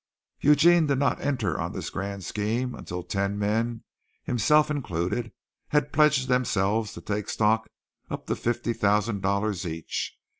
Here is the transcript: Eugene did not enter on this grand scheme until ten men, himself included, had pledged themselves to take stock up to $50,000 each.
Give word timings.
Eugene 0.39 0.87
did 0.87 0.97
not 0.97 1.21
enter 1.21 1.59
on 1.59 1.73
this 1.73 1.91
grand 1.91 2.23
scheme 2.23 2.73
until 2.73 3.03
ten 3.03 3.37
men, 3.37 3.83
himself 4.23 4.71
included, 4.71 5.31
had 5.67 5.93
pledged 5.93 6.27
themselves 6.27 6.93
to 6.93 7.01
take 7.01 7.29
stock 7.29 7.67
up 8.09 8.25
to 8.25 8.33
$50,000 8.33 9.69
each. 9.71 10.17